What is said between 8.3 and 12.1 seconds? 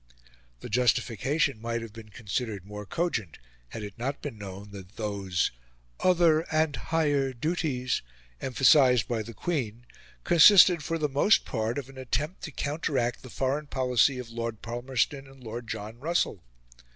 emphasised by the Queen consisted for the most part of an